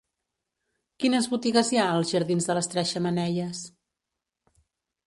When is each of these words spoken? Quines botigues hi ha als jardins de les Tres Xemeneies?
Quines 1.03 1.27
botigues 1.33 1.69
hi 1.75 1.79
ha 1.81 1.85
als 1.99 2.15
jardins 2.17 2.49
de 2.51 2.57
les 2.61 2.71
Tres 2.73 2.95
Xemeneies? 2.97 3.65